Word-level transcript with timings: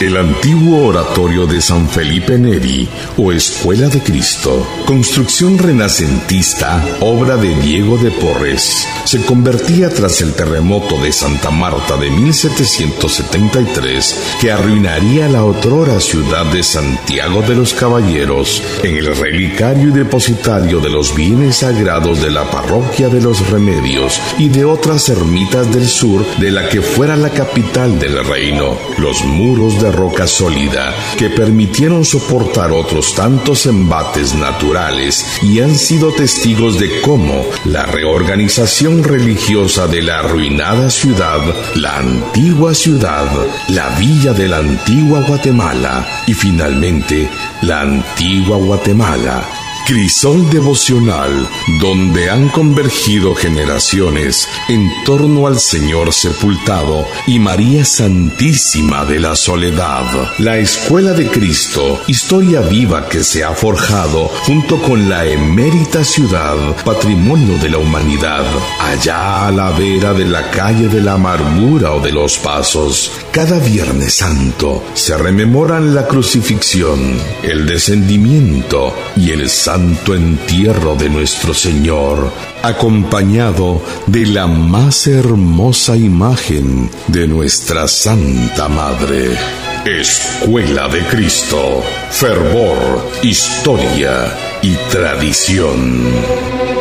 El 0.00 0.16
antiguo 0.16 0.86
oratorio 0.86 1.48
de 1.48 1.60
San 1.60 1.88
Felipe 1.88 2.38
Neri 2.38 2.88
o 3.16 3.32
Escuela 3.32 3.88
de 3.88 4.00
Cristo, 4.00 4.64
construcción 4.86 5.58
renacentista, 5.58 6.86
obra 7.00 7.36
de 7.36 7.56
Diego 7.56 7.98
de 7.98 8.12
Porres, 8.12 8.86
se 9.02 9.20
convertía 9.22 9.90
tras 9.90 10.20
el 10.20 10.34
terremoto 10.34 10.98
de 10.98 11.10
Santa 11.10 11.50
Marta 11.50 11.96
de 11.96 12.10
1773 12.10 14.36
que 14.40 14.52
arruinaría 14.52 15.28
la 15.28 15.44
otrora 15.44 15.98
ciudad 15.98 16.46
de 16.46 16.62
Santiago 16.62 17.42
de 17.42 17.56
los 17.56 17.74
Caballeros 17.74 18.62
en 18.84 18.98
el 18.98 19.16
relicario 19.16 19.88
y 19.88 19.92
depositario 19.92 20.78
de 20.78 20.90
los 20.90 21.12
bienes 21.16 21.56
sagrados 21.56 22.22
de 22.22 22.30
la 22.30 22.48
parroquia 22.48 23.08
de 23.08 23.20
los 23.20 23.50
Remedios 23.50 24.20
y 24.38 24.48
de 24.48 24.64
otras 24.64 25.08
ermitas 25.08 25.74
del 25.74 25.88
sur 25.88 26.24
de 26.38 26.52
la 26.52 26.68
que 26.68 26.82
fuera 26.82 27.16
la 27.16 27.30
capital 27.30 27.98
del 27.98 28.24
reino. 28.24 28.78
Los 28.98 29.24
muros 29.24 29.82
de 29.82 29.87
roca 29.92 30.26
sólida 30.26 30.94
que 31.18 31.30
permitieron 31.30 32.04
soportar 32.04 32.72
otros 32.72 33.14
tantos 33.14 33.66
embates 33.66 34.34
naturales 34.34 35.26
y 35.42 35.60
han 35.60 35.74
sido 35.74 36.12
testigos 36.12 36.78
de 36.78 37.00
cómo 37.00 37.44
la 37.64 37.86
reorganización 37.86 39.04
religiosa 39.04 39.86
de 39.86 40.02
la 40.02 40.20
arruinada 40.20 40.90
ciudad, 40.90 41.40
la 41.74 41.98
antigua 41.98 42.74
ciudad, 42.74 43.26
la 43.68 43.88
villa 43.98 44.32
de 44.32 44.48
la 44.48 44.58
antigua 44.58 45.22
Guatemala 45.22 46.06
y 46.26 46.34
finalmente 46.34 47.28
la 47.62 47.80
antigua 47.80 48.56
Guatemala 48.56 49.57
Crisol 49.88 50.50
devocional 50.50 51.48
donde 51.80 52.28
han 52.28 52.50
convergido 52.50 53.34
generaciones 53.34 54.46
en 54.68 54.86
torno 55.06 55.46
al 55.46 55.58
Señor 55.58 56.12
sepultado 56.12 57.06
y 57.26 57.38
María 57.38 57.86
Santísima 57.86 59.06
de 59.06 59.18
la 59.18 59.34
Soledad. 59.34 60.04
La 60.40 60.58
Escuela 60.58 61.14
de 61.14 61.28
Cristo, 61.28 62.02
historia 62.06 62.60
viva 62.60 63.08
que 63.08 63.24
se 63.24 63.42
ha 63.42 63.54
forjado 63.54 64.28
junto 64.44 64.76
con 64.82 65.08
la 65.08 65.24
emérita 65.24 66.04
ciudad, 66.04 66.76
patrimonio 66.84 67.56
de 67.56 67.70
la 67.70 67.78
humanidad, 67.78 68.44
allá 68.80 69.46
a 69.46 69.50
la 69.50 69.70
vera 69.70 70.12
de 70.12 70.26
la 70.26 70.50
calle 70.50 70.88
de 70.88 71.00
la 71.00 71.14
amargura 71.14 71.94
o 71.94 72.00
de 72.02 72.12
los 72.12 72.36
pasos. 72.36 73.10
Cada 73.32 73.58
Viernes 73.60 74.14
Santo 74.14 74.82
se 74.94 75.16
rememoran 75.16 75.94
la 75.94 76.06
crucifixión, 76.06 76.98
el 77.42 77.66
descendimiento 77.66 78.94
y 79.16 79.30
el 79.30 79.48
santo 79.48 80.14
entierro 80.14 80.96
de 80.96 81.08
nuestro 81.08 81.54
Señor, 81.54 82.32
acompañado 82.62 83.82
de 84.06 84.26
la 84.26 84.46
más 84.46 85.06
hermosa 85.06 85.96
imagen 85.96 86.90
de 87.06 87.28
nuestra 87.28 87.86
Santa 87.86 88.68
Madre. 88.68 89.36
Escuela 89.84 90.88
de 90.88 91.00
Cristo, 91.06 91.82
fervor, 92.10 93.10
historia 93.22 94.34
y 94.62 94.74
tradición. 94.90 96.77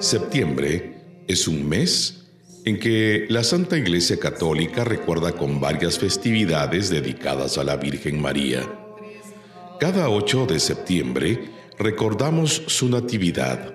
Septiembre 0.00 0.94
es 1.28 1.46
un 1.46 1.68
mes 1.68 2.24
en 2.64 2.78
que 2.78 3.26
la 3.28 3.44
Santa 3.44 3.76
Iglesia 3.76 4.18
Católica 4.18 4.82
recuerda 4.84 5.32
con 5.32 5.60
varias 5.60 5.98
festividades 5.98 6.88
dedicadas 6.88 7.58
a 7.58 7.64
la 7.64 7.76
Virgen 7.76 8.22
María. 8.22 8.62
Cada 9.78 10.08
8 10.08 10.46
de 10.46 10.60
septiembre 10.60 11.50
recordamos 11.78 12.62
su 12.68 12.88
natividad. 12.88 13.74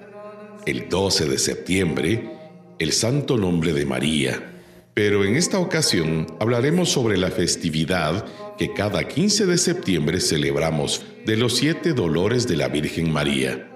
El 0.66 0.90
12 0.90 1.25
de 1.25 1.38
septiembre, 1.38 2.34
el 2.80 2.91
Santo 2.91 3.38
Nombre 3.38 3.74
de 3.74 3.86
María. 3.86 4.53
Pero 4.94 5.25
en 5.25 5.36
esta 5.36 5.59
ocasión 5.59 6.28
hablaremos 6.40 6.90
sobre 6.90 7.18
la 7.18 7.31
festividad 7.31 8.25
que 8.58 8.74
cada 8.74 9.08
15 9.08 9.46
de 9.46 9.58
septiembre 9.58 10.19
celebramos 10.22 11.03
de 11.25 11.38
los 11.38 11.58
siete 11.58 11.94
dolores 11.94 12.47
de 12.47 12.56
la 12.56 12.68
Virgen 12.68 13.12
María 13.12 13.72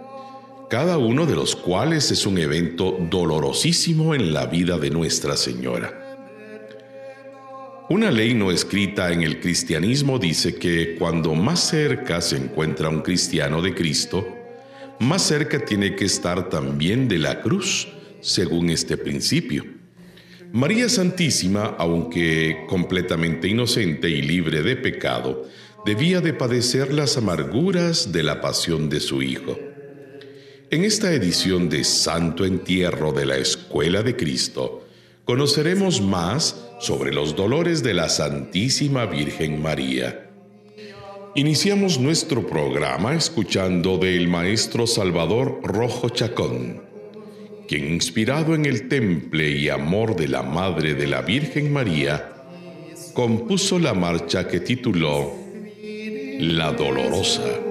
cada 0.70 1.00
uno 1.00 1.26
de 1.26 1.36
los 1.36 1.56
cuales 1.56 2.12
es 2.12 2.28
un 2.28 2.38
evento 2.38 2.96
dolorosísimo 3.10 4.14
en 4.14 4.34
la 4.34 4.46
vida 4.46 4.78
de 4.78 4.92
Nuestra 4.92 5.36
Señora. 5.36 6.06
Una 7.90 8.12
ley 8.12 8.36
no 8.36 8.52
escrita 8.52 9.12
en 9.12 9.24
el 9.24 9.40
cristianismo 9.40 10.20
dice 10.20 10.56
que 10.56 10.96
cuando 11.00 11.34
más 11.34 11.60
cerca 11.62 12.22
se 12.22 12.38
encuentra 12.38 12.88
un 12.88 13.02
cristiano 13.02 13.64
de 13.64 13.74
Cristo, 13.74 14.28
más 15.00 15.24
cerca 15.24 15.66
tiene 15.66 15.96
que 15.96 16.06
estar 16.06 16.50
también 16.50 17.08
de 17.08 17.18
la 17.18 17.42
cruz, 17.42 17.88
según 18.22 18.70
este 18.70 18.98
principio. 18.98 19.66
María 20.52 20.90
Santísima, 20.90 21.76
aunque 21.78 22.66
completamente 22.68 23.48
inocente 23.48 24.10
y 24.10 24.22
libre 24.22 24.64
de 24.64 24.76
pecado, 24.76 25.48
debía 25.86 26.22
de 26.22 26.34
padecer 26.34 26.94
las 26.94 27.18
amarguras 27.18 28.12
de 28.12 28.24
la 28.24 28.42
pasión 28.42 28.90
de 28.90 29.00
su 29.00 29.22
Hijo. 29.22 29.58
En 30.72 30.84
esta 30.84 31.12
edición 31.14 31.70
de 31.70 31.84
Santo 31.84 32.46
Entierro 32.46 33.12
de 33.12 33.26
la 33.26 33.38
Escuela 33.38 34.04
de 34.04 34.16
Cristo, 34.16 34.88
conoceremos 35.26 36.02
más 36.02 36.66
sobre 36.80 37.14
los 37.14 37.36
dolores 37.36 37.84
de 37.84 37.94
la 37.94 38.10
Santísima 38.10 39.06
Virgen 39.06 39.62
María. 39.62 40.32
Iniciamos 41.36 42.00
nuestro 42.00 42.48
programa 42.48 43.14
escuchando 43.14 44.00
del 44.00 44.28
maestro 44.28 44.88
Salvador 44.88 45.60
Rojo 45.64 46.10
Chacón, 46.10 46.89
quien 47.70 47.88
inspirado 47.88 48.56
en 48.56 48.66
el 48.66 48.88
temple 48.88 49.52
y 49.52 49.70
amor 49.70 50.16
de 50.16 50.28
la 50.28 50.42
Madre 50.42 50.96
de 50.96 51.06
la 51.06 51.22
Virgen 51.22 51.72
María, 51.72 52.34
compuso 53.14 53.78
la 53.78 53.94
marcha 53.94 54.48
que 54.48 54.60
tituló 54.60 55.36
La 56.40 56.72
Dolorosa. 56.72 57.69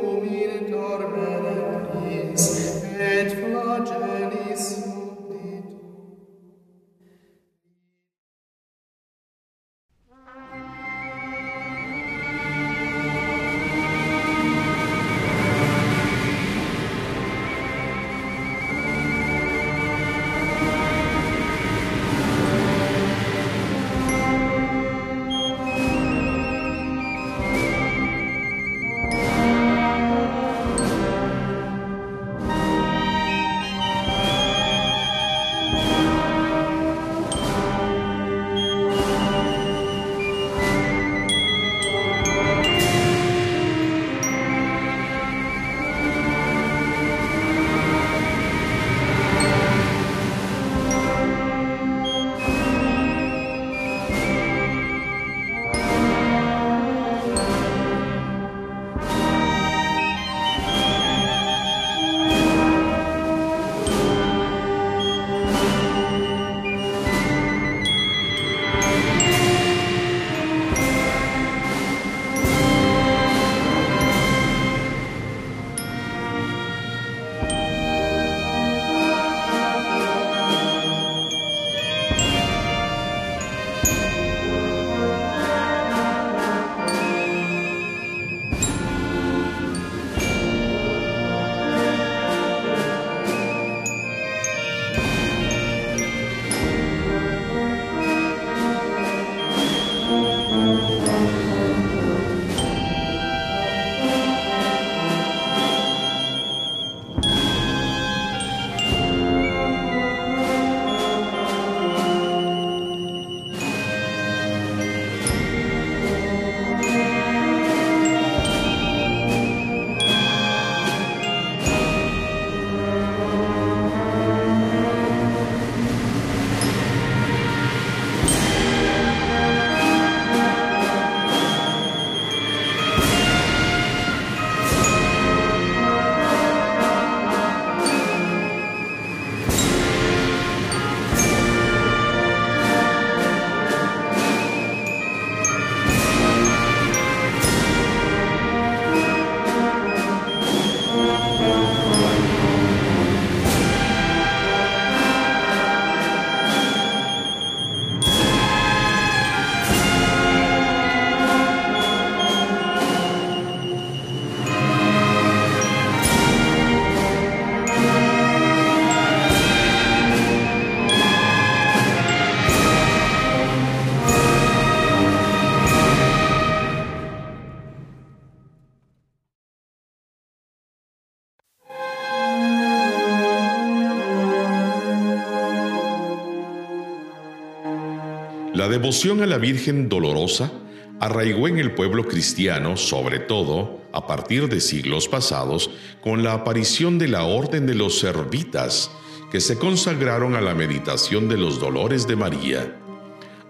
La 188.69 188.73
devoción 188.73 189.23
a 189.23 189.26
la 189.26 189.38
Virgen 189.38 189.88
Dolorosa 189.88 190.53
arraigó 191.00 191.49
en 191.49 191.59
el 191.59 191.70
pueblo 191.73 192.06
cristiano, 192.06 192.76
sobre 192.76 193.19
todo 193.19 193.81
a 193.94 194.06
partir 194.06 194.47
de 194.50 194.61
siglos 194.61 195.09
pasados, 195.09 195.70
con 196.03 196.23
la 196.23 196.35
aparición 196.35 196.99
de 196.99 197.09
la 197.09 197.23
Orden 197.23 197.67
de 197.67 197.75
los 197.75 197.99
Servitas, 197.99 198.91
que 199.32 199.41
se 199.41 199.56
consagraron 199.56 200.35
a 200.35 200.43
la 200.43 200.55
meditación 200.55 201.31
de 201.31 201.38
los 201.38 201.59
dolores 201.59 202.06
de 202.06 202.17
María. 202.17 202.76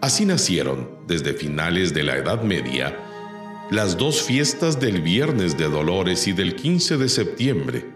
Así 0.01 0.25
nacieron, 0.25 0.89
desde 1.09 1.33
finales 1.33 1.93
de 1.93 2.05
la 2.05 2.17
Edad 2.17 2.45
Media, 2.45 2.97
las 3.73 3.97
dos 3.97 4.23
fiestas 4.23 4.79
del 4.79 5.01
Viernes 5.01 5.59
de 5.59 5.69
Dolores 5.69 6.29
y 6.29 6.33
del 6.33 6.55
15 6.55 6.97
de 6.97 7.09
septiembre. 7.09 7.87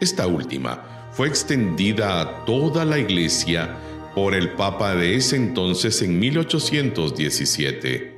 Esta 0.00 0.26
última 0.26 1.10
fue 1.12 1.28
extendida 1.28 2.20
a 2.20 2.44
toda 2.44 2.84
la 2.84 2.98
Iglesia 2.98 3.76
por 4.14 4.34
el 4.34 4.50
Papa 4.50 4.94
de 4.94 5.16
ese 5.16 5.36
entonces 5.36 6.02
en 6.02 6.18
1817. 6.18 8.14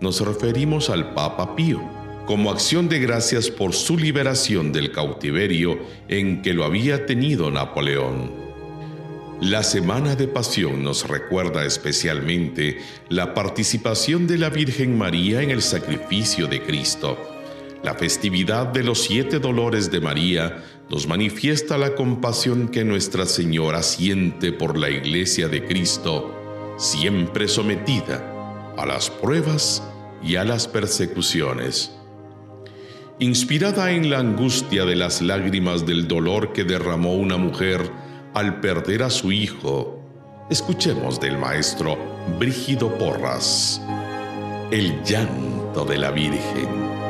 Nos 0.00 0.20
referimos 0.20 0.90
al 0.90 1.14
Papa 1.14 1.54
Pío, 1.56 1.80
como 2.26 2.50
acción 2.50 2.88
de 2.88 2.98
gracias 2.98 3.50
por 3.50 3.72
su 3.72 3.96
liberación 3.96 4.72
del 4.72 4.92
cautiverio 4.92 5.78
en 6.08 6.42
que 6.42 6.54
lo 6.54 6.64
había 6.64 7.06
tenido 7.06 7.50
Napoleón. 7.50 8.48
La 9.40 9.62
Semana 9.62 10.16
de 10.16 10.26
Pasión 10.26 10.82
nos 10.82 11.06
recuerda 11.06 11.64
especialmente 11.64 12.78
la 13.08 13.34
participación 13.34 14.26
de 14.26 14.36
la 14.36 14.50
Virgen 14.50 14.98
María 14.98 15.42
en 15.42 15.50
el 15.50 15.62
sacrificio 15.62 16.48
de 16.48 16.60
Cristo. 16.60 17.37
La 17.82 17.94
festividad 17.94 18.66
de 18.66 18.82
los 18.82 19.02
siete 19.02 19.38
dolores 19.38 19.90
de 19.90 20.00
María 20.00 20.64
nos 20.90 21.06
manifiesta 21.06 21.78
la 21.78 21.94
compasión 21.94 22.68
que 22.68 22.84
Nuestra 22.84 23.24
Señora 23.24 23.82
siente 23.82 24.52
por 24.52 24.76
la 24.76 24.90
Iglesia 24.90 25.48
de 25.48 25.64
Cristo, 25.64 26.74
siempre 26.76 27.46
sometida 27.46 28.74
a 28.76 28.84
las 28.84 29.10
pruebas 29.10 29.82
y 30.22 30.36
a 30.36 30.44
las 30.44 30.66
persecuciones. 30.66 31.92
Inspirada 33.20 33.92
en 33.92 34.10
la 34.10 34.18
angustia 34.18 34.84
de 34.84 34.96
las 34.96 35.22
lágrimas 35.22 35.86
del 35.86 36.08
dolor 36.08 36.52
que 36.52 36.64
derramó 36.64 37.14
una 37.14 37.36
mujer 37.36 37.90
al 38.34 38.60
perder 38.60 39.04
a 39.04 39.10
su 39.10 39.30
hijo, 39.30 40.00
escuchemos 40.50 41.20
del 41.20 41.38
maestro 41.38 41.96
Brígido 42.38 42.96
Porras, 42.98 43.80
el 44.70 45.02
llanto 45.04 45.84
de 45.84 45.98
la 45.98 46.10
Virgen. 46.10 47.07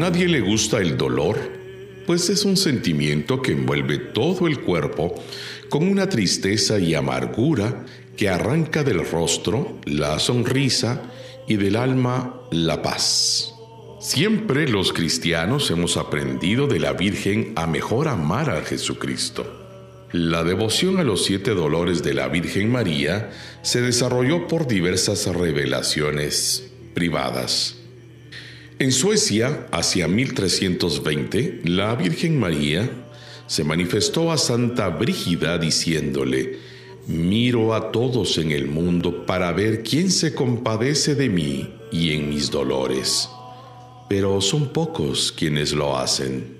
Nadie 0.00 0.28
le 0.28 0.40
gusta 0.40 0.78
el 0.78 0.96
dolor, 0.96 1.36
pues 2.06 2.30
es 2.30 2.46
un 2.46 2.56
sentimiento 2.56 3.42
que 3.42 3.52
envuelve 3.52 3.98
todo 3.98 4.46
el 4.46 4.60
cuerpo 4.60 5.14
con 5.68 5.86
una 5.86 6.08
tristeza 6.08 6.78
y 6.78 6.94
amargura 6.94 7.84
que 8.16 8.30
arranca 8.30 8.82
del 8.82 9.06
rostro 9.06 9.78
la 9.84 10.18
sonrisa 10.18 11.02
y 11.46 11.56
del 11.56 11.76
alma 11.76 12.40
la 12.50 12.80
paz. 12.80 13.52
Siempre 14.00 14.66
los 14.66 14.94
cristianos 14.94 15.70
hemos 15.70 15.98
aprendido 15.98 16.66
de 16.66 16.80
la 16.80 16.94
Virgen 16.94 17.52
a 17.56 17.66
mejor 17.66 18.08
amar 18.08 18.48
a 18.48 18.62
Jesucristo. 18.62 19.44
La 20.12 20.44
devoción 20.44 20.98
a 20.98 21.04
los 21.04 21.26
siete 21.26 21.50
dolores 21.50 22.02
de 22.02 22.14
la 22.14 22.28
Virgen 22.28 22.72
María 22.72 23.30
se 23.60 23.82
desarrolló 23.82 24.48
por 24.48 24.66
diversas 24.66 25.26
revelaciones 25.26 26.70
privadas. 26.94 27.79
En 28.80 28.92
Suecia, 28.92 29.66
hacia 29.72 30.08
1320, 30.08 31.60
la 31.64 31.94
Virgen 31.96 32.40
María 32.40 32.90
se 33.46 33.62
manifestó 33.62 34.32
a 34.32 34.38
Santa 34.38 34.88
Brígida 34.88 35.58
diciéndole, 35.58 36.58
Miro 37.06 37.74
a 37.74 37.92
todos 37.92 38.38
en 38.38 38.52
el 38.52 38.68
mundo 38.68 39.26
para 39.26 39.52
ver 39.52 39.82
quién 39.82 40.10
se 40.10 40.34
compadece 40.34 41.14
de 41.14 41.28
mí 41.28 41.68
y 41.92 42.12
en 42.12 42.30
mis 42.30 42.50
dolores, 42.50 43.28
pero 44.08 44.40
son 44.40 44.72
pocos 44.72 45.30
quienes 45.30 45.74
lo 45.74 45.98
hacen. 45.98 46.56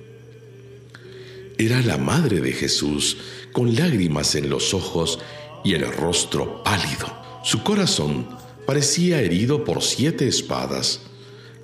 Era 1.57 1.81
la 1.81 1.97
madre 1.97 2.43
de 2.43 2.53
Jesús, 2.53 3.17
con 3.51 3.75
lágrimas 3.75 4.35
en 4.35 4.51
los 4.51 4.75
ojos 4.75 5.21
y 5.65 5.73
el 5.73 5.91
rostro 5.91 6.63
pálido. 6.65 7.07
Su 7.45 7.63
corazón 7.63 8.29
parecía 8.67 9.23
herido 9.23 9.65
por 9.65 9.83
siete 9.83 10.29
espadas, 10.29 11.01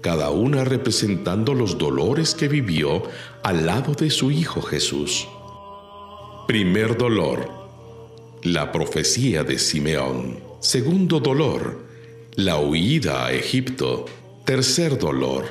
cada 0.07 0.31
una 0.31 0.63
representando 0.63 1.53
los 1.53 1.79
dolores 1.79 2.37
que 2.37 2.47
vivió 2.47 3.03
al 3.43 3.67
lado 3.67 3.93
de 3.93 4.09
su 4.09 4.31
Hijo 4.31 4.63
Jesús. 4.63 5.27
Primer 6.47 6.97
dolor, 6.97 7.51
la 8.45 8.71
profecía 8.71 9.43
de 9.43 9.59
Simeón. 9.59 10.39
Segundo 10.61 11.19
dolor, 11.19 11.85
la 12.37 12.57
huida 12.61 13.27
a 13.27 13.33
Egipto. 13.33 14.07
Tercer 14.45 14.97
dolor, 14.97 15.47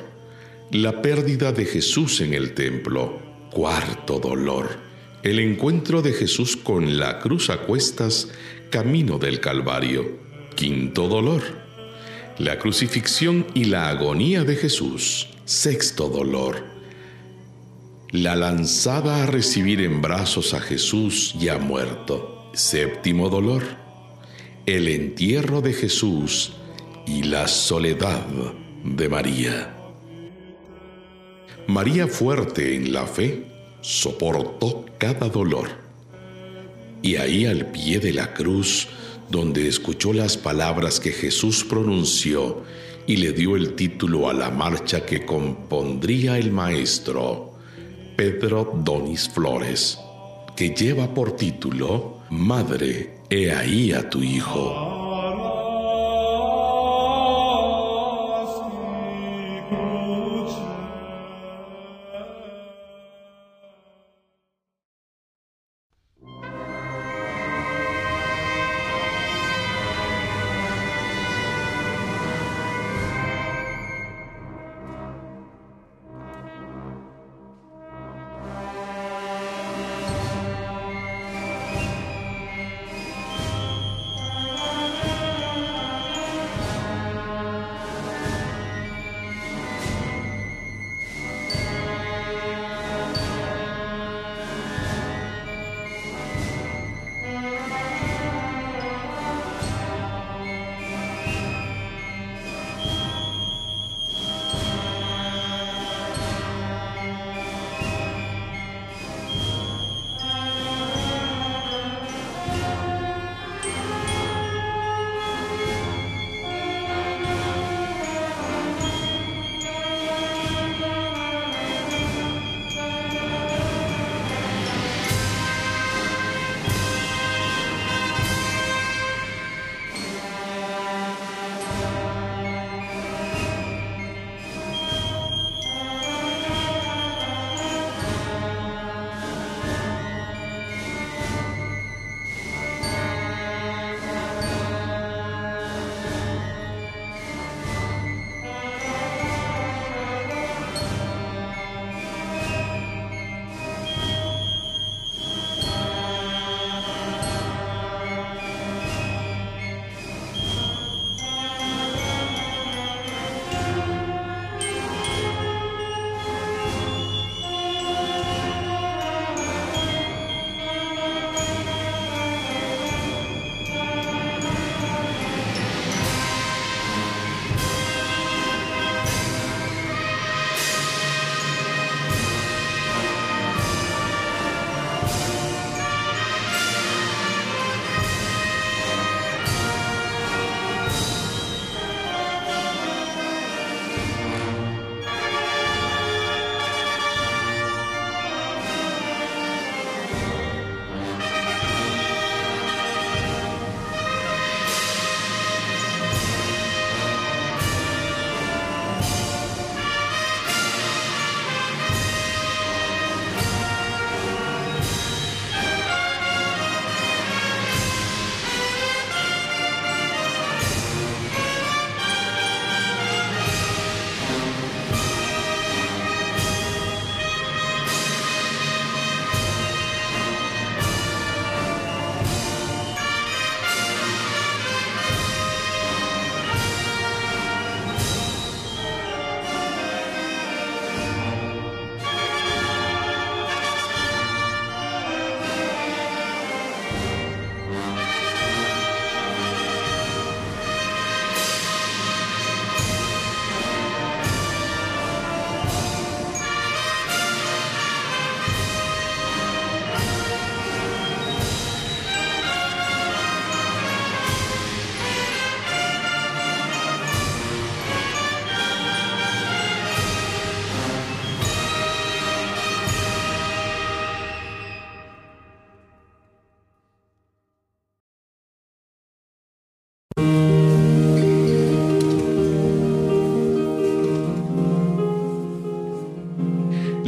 la 0.70 1.02
pérdida 1.02 1.52
de 1.52 1.66
Jesús 1.66 2.22
en 2.22 2.32
el 2.32 2.54
templo. 2.54 3.18
Cuarto 3.52 4.18
dolor, 4.18 4.70
el 5.22 5.38
encuentro 5.38 6.00
de 6.00 6.14
Jesús 6.14 6.56
con 6.56 6.96
la 6.96 7.18
cruz 7.18 7.50
a 7.50 7.58
cuestas, 7.58 8.30
camino 8.70 9.18
del 9.18 9.38
Calvario. 9.38 10.18
Quinto 10.54 11.08
dolor, 11.08 11.42
la 12.38 12.58
crucifixión 12.58 13.46
y 13.54 13.64
la 13.64 13.88
agonía 13.88 14.44
de 14.44 14.56
Jesús. 14.56 15.28
Sexto 15.44 16.08
dolor, 16.08 16.64
la 18.10 18.36
lanzada 18.36 19.22
a 19.22 19.26
recibir 19.26 19.80
en 19.80 20.02
brazos 20.02 20.54
a 20.54 20.60
Jesús 20.60 21.34
ya 21.38 21.58
muerto. 21.58 22.50
Séptimo 22.52 23.28
dolor, 23.28 23.62
el 24.66 24.88
entierro 24.88 25.60
de 25.60 25.72
Jesús 25.72 26.52
y 27.06 27.24
la 27.24 27.48
soledad 27.48 28.26
de 28.84 29.08
María. 29.08 29.74
María 31.66 32.06
fuerte 32.06 32.76
en 32.76 32.92
la 32.92 33.06
fe, 33.06 33.44
soportó 33.80 34.86
cada 34.98 35.28
dolor. 35.28 35.68
Y 37.02 37.16
ahí 37.16 37.46
al 37.46 37.66
pie 37.66 37.98
de 37.98 38.12
la 38.12 38.32
cruz, 38.32 38.88
donde 39.30 39.68
escuchó 39.68 40.12
las 40.12 40.36
palabras 40.36 41.00
que 41.00 41.12
Jesús 41.12 41.64
pronunció 41.64 42.62
y 43.06 43.16
le 43.16 43.32
dio 43.32 43.56
el 43.56 43.74
título 43.74 44.28
a 44.28 44.32
la 44.32 44.50
marcha 44.50 45.04
que 45.04 45.24
compondría 45.24 46.38
el 46.38 46.50
maestro, 46.50 47.52
Pedro 48.16 48.72
Donis 48.84 49.28
Flores, 49.28 49.98
que 50.56 50.70
lleva 50.70 51.12
por 51.12 51.36
título 51.36 52.18
Madre, 52.30 53.20
he 53.30 53.52
ahí 53.52 53.92
a 53.92 54.08
tu 54.08 54.22
hijo. 54.22 54.95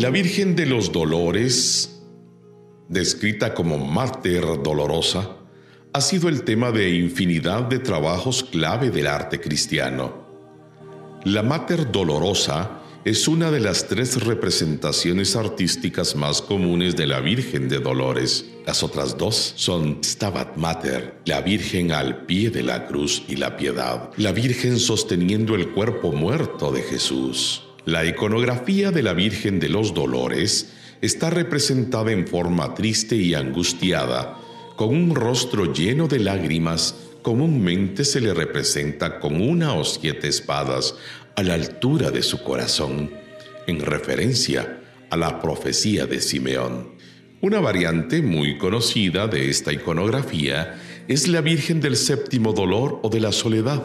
La 0.09 0.13
Virgen 0.13 0.57
de 0.57 0.65
los 0.65 0.91
Dolores, 0.91 2.01
descrita 2.89 3.53
como 3.53 3.77
Mater 3.77 4.43
Dolorosa, 4.63 5.37
ha 5.93 6.01
sido 6.01 6.31
el 6.31 6.45
tema 6.45 6.73
de 6.73 6.89
infinidad 6.89 7.65
de 7.65 7.79
trabajos 7.79 8.43
clave 8.43 8.89
del 8.89 9.07
arte 9.07 9.39
cristiano. 9.39 10.27
La 11.25 11.43
Mater 11.43 11.93
Dolorosa 11.93 12.81
es 13.05 13.29
una 13.29 13.51
de 13.51 13.61
las 13.61 13.87
tres 13.87 14.25
representaciones 14.25 15.37
artísticas 15.37 16.17
más 16.17 16.41
comunes 16.41 16.97
de 16.97 17.07
la 17.07 17.21
Virgen 17.21 17.69
de 17.69 17.79
Dolores. 17.79 18.47
Las 18.67 18.83
otras 18.83 19.19
dos 19.19 19.53
son 19.57 19.99
Stabat 20.03 20.57
Mater, 20.57 21.21
la 21.27 21.43
Virgen 21.43 21.93
al 21.93 22.25
pie 22.25 22.49
de 22.49 22.63
la 22.63 22.87
cruz 22.87 23.25
y 23.29 23.37
la 23.37 23.59
piedad, 23.59 24.09
la 24.17 24.33
Virgen 24.33 24.79
sosteniendo 24.79 25.55
el 25.55 25.69
cuerpo 25.73 26.13
muerto 26.13 26.73
de 26.73 26.81
Jesús. 26.81 27.68
La 27.89 28.05
iconografía 28.05 28.91
de 28.91 29.03
la 29.03 29.15
Virgen 29.15 29.59
de 29.61 29.71
los 29.71 29.95
Dolores 29.95 30.75
está 31.01 31.31
representada 31.31 32.13
en 32.13 32.27
forma 32.27 32.75
triste 32.75 33.17
y 33.17 33.33
angustiada, 33.33 34.37
con 34.77 34.91
un 34.91 35.15
rostro 35.15 35.73
lleno 35.73 36.07
de 36.07 36.19
lágrimas, 36.19 36.95
comúnmente 37.23 38.05
se 38.05 38.21
le 38.21 38.35
representa 38.35 39.19
con 39.19 39.41
una 39.41 39.73
o 39.73 39.87
siete 39.87 40.29
espadas 40.29 40.97
a 41.35 41.43
la 41.43 41.55
altura 41.55 42.11
de 42.11 42.23
su 42.23 42.43
corazón, 42.43 43.11
en 43.67 43.81
referencia 43.81 44.83
a 45.09 45.17
la 45.17 45.41
profecía 45.41 46.05
de 46.05 46.21
Simeón. 46.21 46.91
Una 47.41 47.59
variante 47.59 48.21
muy 48.21 48.59
conocida 48.59 49.29
de 49.29 49.49
esta 49.49 49.73
iconografía 49.73 50.79
es 51.09 51.27
la 51.27 51.41
Virgen 51.41 51.81
del 51.81 51.97
Séptimo 51.97 52.53
Dolor 52.53 53.01
o 53.03 53.09
de 53.09 53.21
la 53.21 53.33
Soledad, 53.33 53.83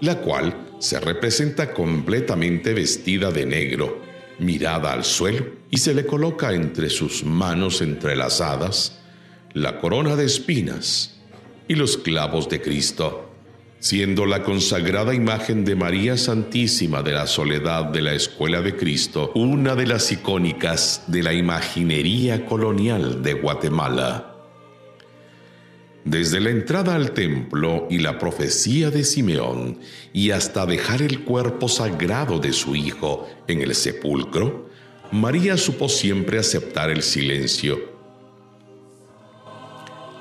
la 0.00 0.20
cual 0.20 0.71
se 0.82 0.98
representa 0.98 1.72
completamente 1.72 2.74
vestida 2.74 3.30
de 3.30 3.46
negro, 3.46 4.02
mirada 4.40 4.92
al 4.92 5.04
suelo 5.04 5.46
y 5.70 5.78
se 5.78 5.94
le 5.94 6.04
coloca 6.04 6.52
entre 6.54 6.90
sus 6.90 7.22
manos 7.22 7.82
entrelazadas 7.82 8.98
la 9.52 9.78
corona 9.78 10.16
de 10.16 10.24
espinas 10.24 11.20
y 11.68 11.76
los 11.76 11.98
clavos 11.98 12.48
de 12.48 12.60
Cristo, 12.60 13.30
siendo 13.78 14.26
la 14.26 14.42
consagrada 14.42 15.14
imagen 15.14 15.64
de 15.64 15.76
María 15.76 16.16
Santísima 16.16 17.04
de 17.04 17.12
la 17.12 17.28
Soledad 17.28 17.84
de 17.84 18.02
la 18.02 18.14
Escuela 18.14 18.60
de 18.60 18.74
Cristo 18.74 19.30
una 19.36 19.76
de 19.76 19.86
las 19.86 20.10
icónicas 20.10 21.04
de 21.06 21.22
la 21.22 21.32
imaginería 21.32 22.44
colonial 22.44 23.22
de 23.22 23.34
Guatemala. 23.34 24.31
Desde 26.04 26.40
la 26.40 26.50
entrada 26.50 26.96
al 26.96 27.12
templo 27.12 27.86
y 27.88 27.98
la 27.98 28.18
profecía 28.18 28.90
de 28.90 29.04
Simeón 29.04 29.78
y 30.12 30.32
hasta 30.32 30.66
dejar 30.66 31.00
el 31.00 31.24
cuerpo 31.24 31.68
sagrado 31.68 32.40
de 32.40 32.52
su 32.52 32.74
hijo 32.74 33.28
en 33.46 33.62
el 33.62 33.74
sepulcro, 33.74 34.68
María 35.12 35.56
supo 35.56 35.88
siempre 35.88 36.38
aceptar 36.38 36.90
el 36.90 37.02
silencio 37.02 37.92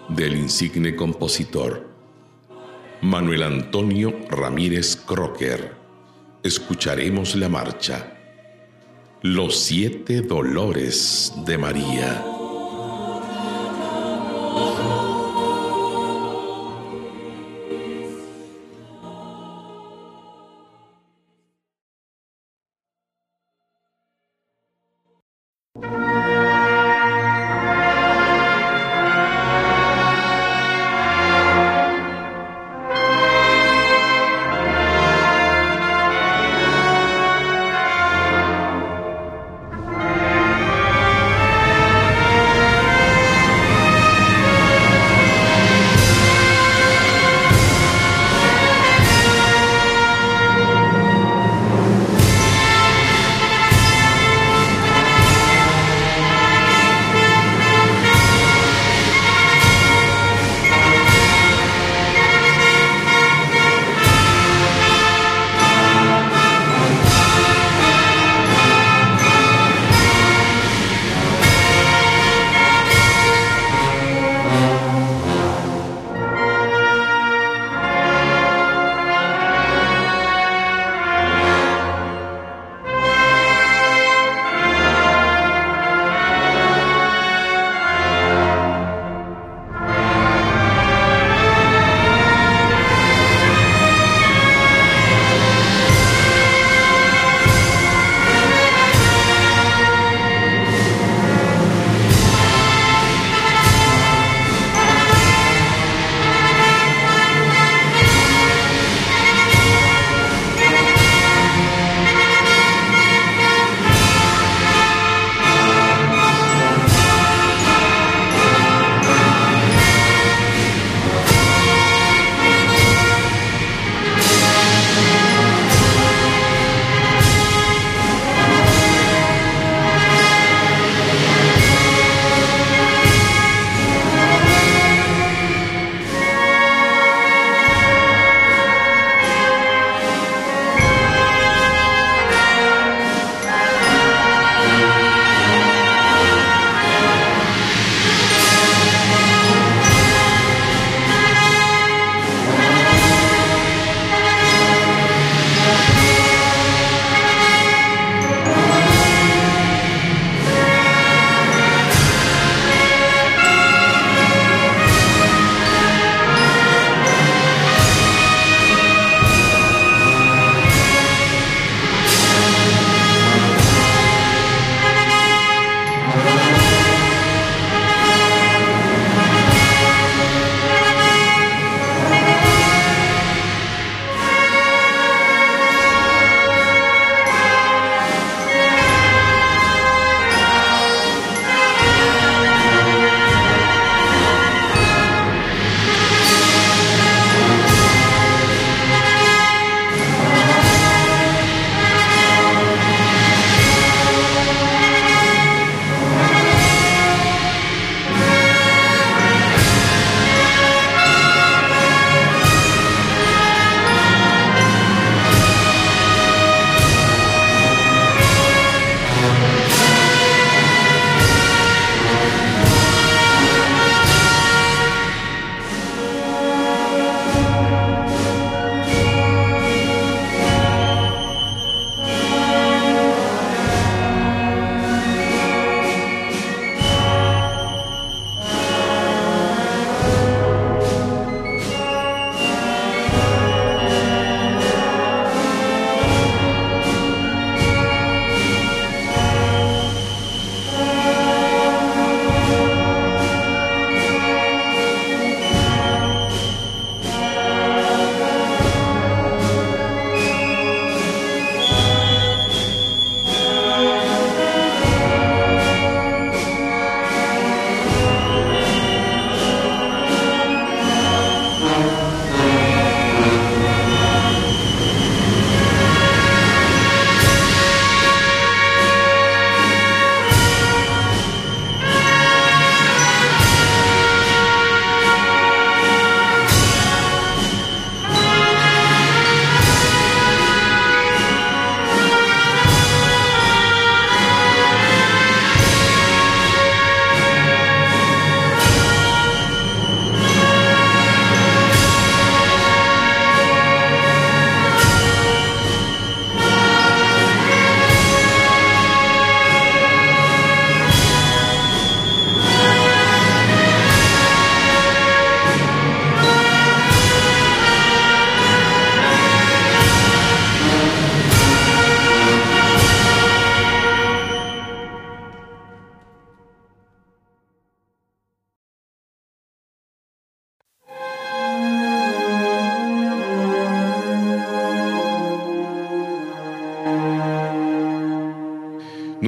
del 0.09 0.35
insigne 0.35 0.95
compositor 0.95 1.89
Manuel 3.01 3.41
Antonio 3.41 4.13
Ramírez 4.29 4.95
Crocker. 4.95 5.73
Escucharemos 6.43 7.35
la 7.35 7.49
marcha 7.49 8.17
Los 9.23 9.57
siete 9.57 10.21
dolores 10.21 11.33
de 11.45 11.57
María. 11.57 12.40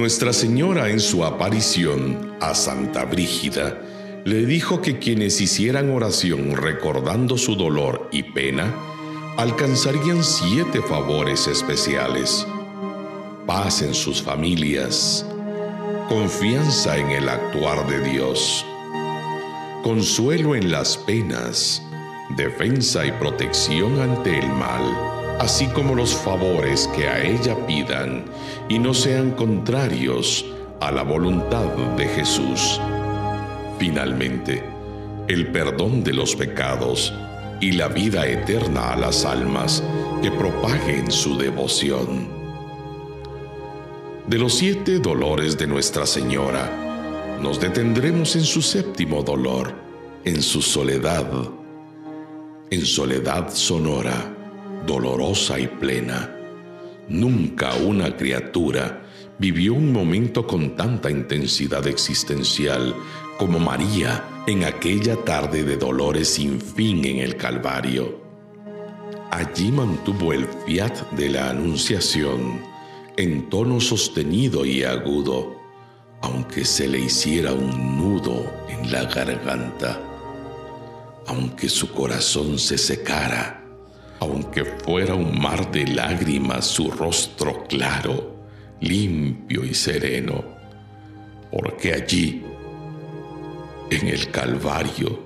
Nuestra 0.04 0.34
Señora 0.34 0.90
en 0.90 1.00
su 1.00 1.24
aparición 1.24 2.36
a 2.38 2.54
Santa 2.54 3.06
Brígida 3.06 3.80
le 4.26 4.44
dijo 4.44 4.82
que 4.82 4.98
quienes 4.98 5.40
hicieran 5.40 5.88
oración 5.88 6.54
recordando 6.58 7.38
su 7.38 7.56
dolor 7.56 8.10
y 8.12 8.22
pena 8.22 8.70
alcanzarían 9.38 10.22
siete 10.22 10.82
favores 10.82 11.46
especiales. 11.46 12.46
Paz 13.46 13.80
en 13.80 13.94
sus 13.94 14.20
familias, 14.20 15.24
confianza 16.10 16.98
en 16.98 17.08
el 17.08 17.26
actuar 17.26 17.86
de 17.86 18.06
Dios, 18.10 18.66
consuelo 19.82 20.54
en 20.54 20.70
las 20.70 20.98
penas, 20.98 21.80
defensa 22.36 23.06
y 23.06 23.12
protección 23.12 23.98
ante 24.02 24.38
el 24.38 24.48
mal 24.48 25.23
así 25.38 25.66
como 25.68 25.94
los 25.94 26.14
favores 26.14 26.88
que 26.94 27.08
a 27.08 27.22
ella 27.22 27.56
pidan 27.66 28.24
y 28.68 28.78
no 28.78 28.94
sean 28.94 29.32
contrarios 29.32 30.44
a 30.80 30.90
la 30.90 31.02
voluntad 31.02 31.66
de 31.96 32.06
Jesús. 32.06 32.80
Finalmente, 33.78 34.62
el 35.28 35.48
perdón 35.48 36.04
de 36.04 36.12
los 36.12 36.36
pecados 36.36 37.12
y 37.60 37.72
la 37.72 37.88
vida 37.88 38.26
eterna 38.26 38.92
a 38.92 38.96
las 38.96 39.24
almas 39.24 39.82
que 40.22 40.30
propaguen 40.30 41.10
su 41.10 41.36
devoción. 41.36 42.28
De 44.26 44.38
los 44.38 44.54
siete 44.54 44.98
dolores 44.98 45.58
de 45.58 45.66
Nuestra 45.66 46.06
Señora, 46.06 47.38
nos 47.40 47.60
detendremos 47.60 48.36
en 48.36 48.44
su 48.44 48.62
séptimo 48.62 49.22
dolor, 49.22 49.74
en 50.24 50.40
su 50.42 50.62
soledad, 50.62 51.26
en 52.70 52.86
soledad 52.86 53.50
sonora 53.52 54.33
dolorosa 54.86 55.58
y 55.58 55.66
plena. 55.66 56.30
Nunca 57.08 57.74
una 57.74 58.16
criatura 58.16 59.02
vivió 59.38 59.74
un 59.74 59.92
momento 59.92 60.46
con 60.46 60.76
tanta 60.76 61.10
intensidad 61.10 61.86
existencial 61.86 62.94
como 63.38 63.58
María 63.58 64.24
en 64.46 64.64
aquella 64.64 65.16
tarde 65.16 65.64
de 65.64 65.76
dolores 65.76 66.28
sin 66.28 66.60
fin 66.60 67.04
en 67.04 67.18
el 67.18 67.36
Calvario. 67.36 68.22
Allí 69.30 69.72
mantuvo 69.72 70.32
el 70.32 70.46
fiat 70.64 71.10
de 71.12 71.30
la 71.30 71.50
Anunciación 71.50 72.60
en 73.16 73.48
tono 73.48 73.80
sostenido 73.80 74.64
y 74.64 74.84
agudo, 74.84 75.56
aunque 76.22 76.64
se 76.64 76.88
le 76.88 77.00
hiciera 77.00 77.52
un 77.52 77.98
nudo 77.98 78.46
en 78.68 78.90
la 78.92 79.04
garganta, 79.04 80.00
aunque 81.26 81.68
su 81.68 81.90
corazón 81.92 82.58
se 82.58 82.78
secara 82.78 83.63
aunque 84.24 84.64
fuera 84.64 85.14
un 85.14 85.38
mar 85.40 85.70
de 85.70 85.86
lágrimas 85.86 86.66
su 86.66 86.90
rostro 86.90 87.64
claro, 87.68 88.46
limpio 88.80 89.64
y 89.64 89.74
sereno, 89.74 90.44
porque 91.50 91.92
allí, 91.92 92.42
en 93.90 94.08
el 94.08 94.30
Calvario, 94.30 95.20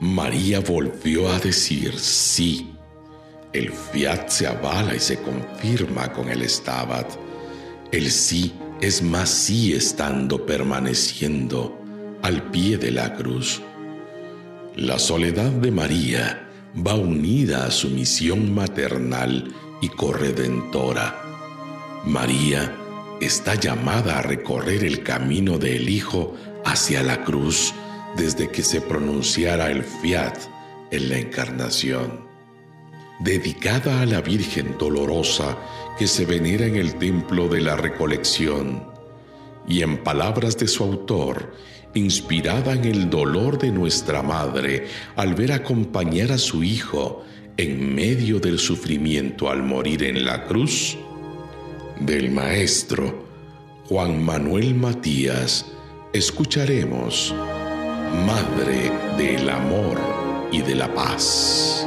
María 0.00 0.60
volvió 0.60 1.30
a 1.30 1.38
decir 1.38 1.98
sí. 1.98 2.70
El 3.52 3.70
fiat 3.70 4.28
se 4.28 4.46
avala 4.46 4.94
y 4.94 5.00
se 5.00 5.20
confirma 5.20 6.12
con 6.12 6.28
el 6.28 6.48
stabat. 6.48 7.10
El 7.92 8.10
sí 8.10 8.52
es 8.80 9.02
más 9.02 9.30
sí 9.30 9.72
estando 9.72 10.44
permaneciendo 10.44 11.80
al 12.22 12.50
pie 12.50 12.76
de 12.76 12.90
la 12.90 13.14
cruz. 13.14 13.62
La 14.76 14.98
soledad 14.98 15.50
de 15.50 15.70
María 15.70 16.43
va 16.74 16.94
unida 16.94 17.66
a 17.66 17.70
su 17.70 17.90
misión 17.90 18.54
maternal 18.54 19.54
y 19.80 19.88
corredentora. 19.88 21.22
María 22.04 22.74
está 23.20 23.54
llamada 23.54 24.18
a 24.18 24.22
recorrer 24.22 24.84
el 24.84 25.02
camino 25.02 25.58
del 25.58 25.88
Hijo 25.88 26.34
hacia 26.64 27.02
la 27.02 27.24
cruz 27.24 27.72
desde 28.16 28.50
que 28.50 28.62
se 28.62 28.80
pronunciara 28.80 29.70
el 29.70 29.84
fiat 29.84 30.36
en 30.90 31.08
la 31.08 31.18
encarnación. 31.18 32.24
Dedicada 33.20 34.00
a 34.00 34.06
la 34.06 34.20
Virgen 34.20 34.76
dolorosa 34.78 35.56
que 35.98 36.06
se 36.06 36.26
venera 36.26 36.66
en 36.66 36.76
el 36.76 36.96
templo 36.96 37.48
de 37.48 37.60
la 37.60 37.76
recolección, 37.76 38.94
y 39.66 39.82
en 39.82 40.02
palabras 40.02 40.58
de 40.58 40.68
su 40.68 40.84
autor, 40.84 41.54
inspirada 41.94 42.72
en 42.72 42.84
el 42.84 43.08
dolor 43.08 43.58
de 43.58 43.70
nuestra 43.70 44.22
madre 44.22 44.86
al 45.16 45.34
ver 45.34 45.52
acompañar 45.52 46.32
a 46.32 46.38
su 46.38 46.62
hijo 46.62 47.24
en 47.56 47.94
medio 47.94 48.40
del 48.40 48.58
sufrimiento 48.58 49.48
al 49.48 49.62
morir 49.62 50.02
en 50.02 50.24
la 50.24 50.44
cruz, 50.44 50.96
del 52.00 52.30
maestro 52.30 53.24
Juan 53.88 54.24
Manuel 54.24 54.74
Matías 54.74 55.66
escucharemos 56.12 57.34
Madre 58.26 58.90
del 59.18 59.48
Amor 59.50 59.98
y 60.50 60.62
de 60.62 60.74
la 60.74 60.92
Paz. 60.94 61.86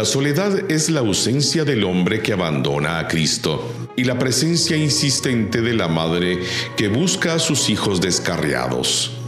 La 0.00 0.06
soledad 0.06 0.70
es 0.70 0.88
la 0.88 1.00
ausencia 1.00 1.66
del 1.66 1.84
hombre 1.84 2.22
que 2.22 2.32
abandona 2.32 3.00
a 3.00 3.06
Cristo 3.06 3.70
y 3.96 4.04
la 4.04 4.18
presencia 4.18 4.74
insistente 4.74 5.60
de 5.60 5.74
la 5.74 5.88
madre 5.88 6.38
que 6.74 6.88
busca 6.88 7.34
a 7.34 7.38
sus 7.38 7.68
hijos 7.68 8.00
descarriados. 8.00 9.19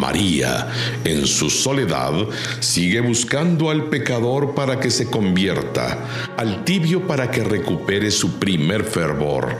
María, 0.00 0.68
en 1.04 1.26
su 1.26 1.50
soledad, 1.50 2.14
sigue 2.60 3.00
buscando 3.00 3.68
al 3.68 3.90
pecador 3.90 4.54
para 4.54 4.80
que 4.80 4.90
se 4.90 5.10
convierta, 5.10 6.32
al 6.38 6.64
tibio 6.64 7.06
para 7.06 7.30
que 7.30 7.44
recupere 7.44 8.10
su 8.10 8.38
primer 8.38 8.84
fervor, 8.84 9.56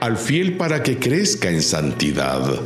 al 0.00 0.16
fiel 0.16 0.54
para 0.54 0.82
que 0.82 0.98
crezca 0.98 1.48
en 1.48 1.62
santidad. 1.62 2.60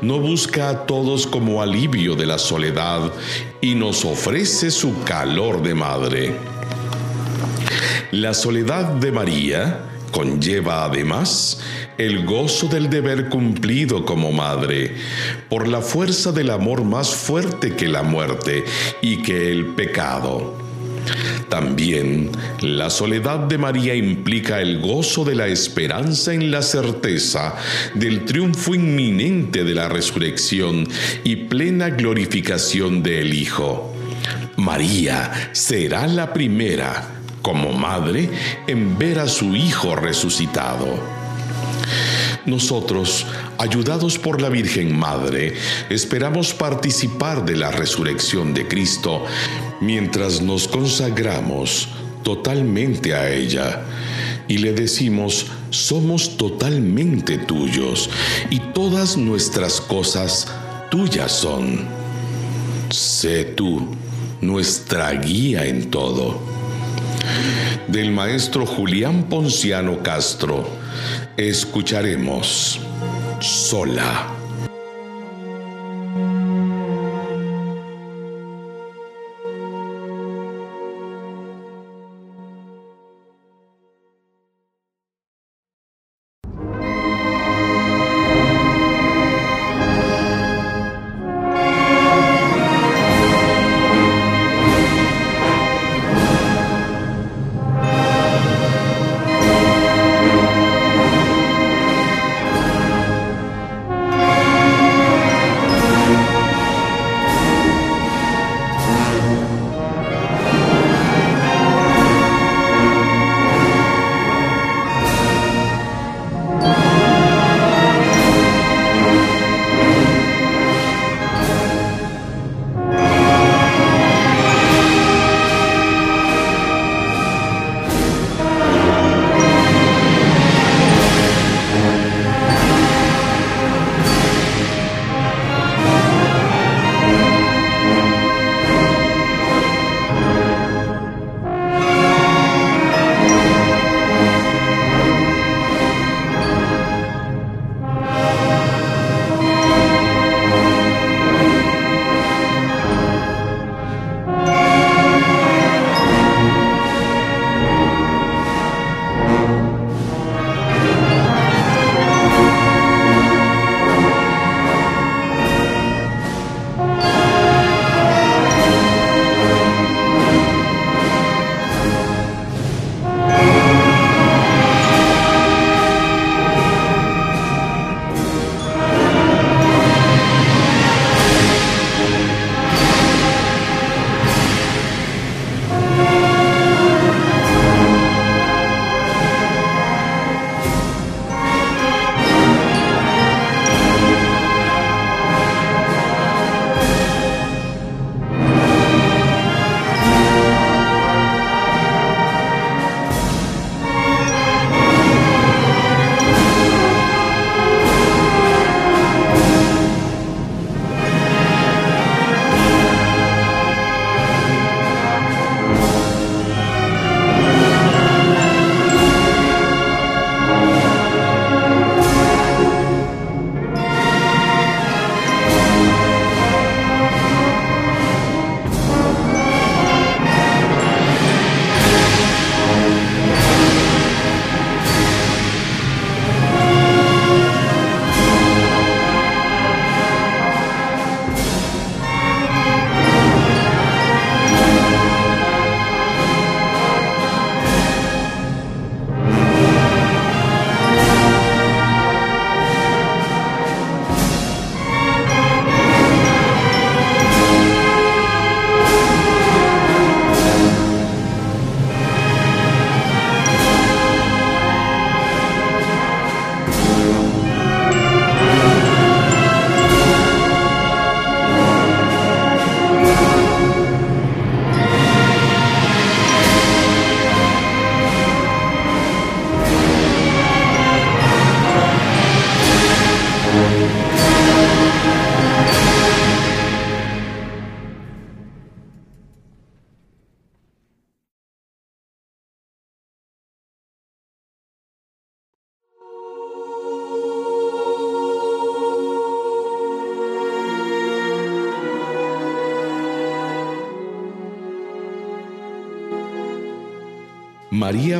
No 0.00 0.18
busca 0.18 0.70
a 0.70 0.86
todos 0.86 1.26
como 1.26 1.60
alivio 1.60 2.16
de 2.16 2.24
la 2.24 2.38
soledad 2.38 3.12
y 3.60 3.74
nos 3.74 4.06
ofrece 4.06 4.70
su 4.70 5.04
calor 5.04 5.62
de 5.62 5.74
madre. 5.74 6.34
La 8.12 8.32
soledad 8.32 8.94
de 8.94 9.12
María 9.12 9.89
conlleva 10.10 10.84
además 10.84 11.60
el 11.98 12.24
gozo 12.24 12.68
del 12.68 12.90
deber 12.90 13.28
cumplido 13.28 14.04
como 14.04 14.32
madre, 14.32 14.94
por 15.48 15.68
la 15.68 15.80
fuerza 15.80 16.32
del 16.32 16.50
amor 16.50 16.84
más 16.84 17.14
fuerte 17.14 17.74
que 17.76 17.88
la 17.88 18.02
muerte 18.02 18.64
y 19.02 19.22
que 19.22 19.50
el 19.50 19.66
pecado. 19.66 20.58
También 21.48 22.30
la 22.60 22.90
soledad 22.90 23.40
de 23.40 23.58
María 23.58 23.94
implica 23.94 24.60
el 24.60 24.80
gozo 24.80 25.24
de 25.24 25.34
la 25.34 25.48
esperanza 25.48 26.32
en 26.32 26.50
la 26.50 26.62
certeza 26.62 27.56
del 27.94 28.24
triunfo 28.24 28.74
inminente 28.74 29.64
de 29.64 29.74
la 29.74 29.88
resurrección 29.88 30.86
y 31.24 31.36
plena 31.36 31.90
glorificación 31.90 33.02
del 33.02 33.34
Hijo. 33.34 33.94
María 34.56 35.50
será 35.52 36.06
la 36.06 36.32
primera, 36.32 37.19
como 37.42 37.72
madre, 37.72 38.30
en 38.66 38.98
ver 38.98 39.18
a 39.18 39.28
su 39.28 39.54
Hijo 39.56 39.96
resucitado. 39.96 40.86
Nosotros, 42.46 43.26
ayudados 43.58 44.18
por 44.18 44.40
la 44.40 44.48
Virgen 44.48 44.98
Madre, 44.98 45.54
esperamos 45.90 46.54
participar 46.54 47.44
de 47.44 47.56
la 47.56 47.70
resurrección 47.70 48.54
de 48.54 48.66
Cristo 48.66 49.24
mientras 49.80 50.40
nos 50.40 50.66
consagramos 50.66 51.88
totalmente 52.22 53.14
a 53.14 53.30
ella 53.30 53.82
y 54.48 54.58
le 54.58 54.72
decimos, 54.72 55.46
somos 55.70 56.36
totalmente 56.36 57.38
tuyos 57.38 58.10
y 58.50 58.58
todas 58.58 59.16
nuestras 59.16 59.80
cosas 59.80 60.48
tuyas 60.90 61.30
son. 61.30 61.86
Sé 62.90 63.44
tú 63.44 63.86
nuestra 64.40 65.12
guía 65.12 65.66
en 65.66 65.90
todo. 65.90 66.49
Del 67.88 68.12
maestro 68.12 68.66
Julián 68.66 69.24
Ponciano 69.24 70.02
Castro, 70.02 70.66
escucharemos 71.36 72.80
sola. 73.40 74.39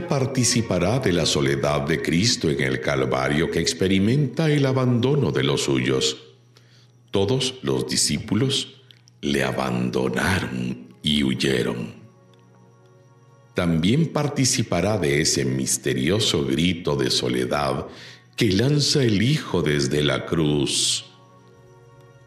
Participará 0.09 0.98
de 0.98 1.12
la 1.12 1.24
soledad 1.24 1.82
de 1.82 2.03
Cristo 2.03 2.51
en 2.51 2.61
el 2.61 2.80
Calvario 2.80 3.51
que 3.51 3.61
experimenta 3.61 4.51
el 4.51 4.66
abandono 4.66 5.30
de 5.30 5.44
los 5.44 5.62
suyos. 5.62 6.16
Todos 7.11 7.55
los 7.62 7.88
discípulos 7.88 8.82
le 9.20 9.44
abandonaron 9.44 10.88
y 11.03 11.22
huyeron. 11.22 11.94
También 13.55 14.12
participará 14.12 14.98
de 14.98 15.20
ese 15.20 15.44
misterioso 15.44 16.44
grito 16.44 16.96
de 16.96 17.11
soledad 17.11 17.86
que 18.36 18.51
lanza 18.51 19.03
el 19.03 19.22
Hijo 19.22 19.62
desde 19.62 20.03
la 20.03 20.26
cruz. 20.26 21.05